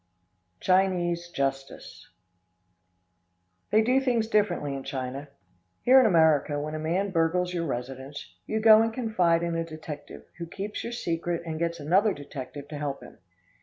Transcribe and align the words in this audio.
Chinese 0.59 1.29
Justice. 1.29 2.09
They 3.69 3.83
do 3.83 4.01
things 4.01 4.25
differently 4.27 4.73
in 4.73 4.81
China. 4.83 5.27
Here 5.83 5.99
in 5.99 6.07
America, 6.07 6.59
when 6.59 6.73
a 6.73 6.79
man 6.79 7.11
burgles 7.11 7.53
your 7.53 7.67
residence, 7.67 8.33
you 8.47 8.59
go 8.61 8.81
and 8.81 8.91
confide 8.91 9.43
in 9.43 9.53
a 9.55 9.63
detective, 9.63 10.23
who 10.39 10.47
keeps 10.47 10.83
your 10.83 10.91
secret 10.93 11.43
and 11.45 11.59
gets 11.59 11.79
another 11.79 12.13
detective 12.15 12.67
to 12.69 12.79
help 12.79 13.03
him. 13.03 13.19